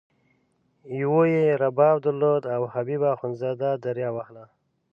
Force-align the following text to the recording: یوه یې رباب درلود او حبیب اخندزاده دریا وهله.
یوه 1.01 1.23
یې 1.35 1.45
رباب 1.61 1.95
درلود 2.05 2.43
او 2.55 2.61
حبیب 2.73 3.01
اخندزاده 3.15 3.69
دریا 3.85 4.09
وهله. 4.15 4.45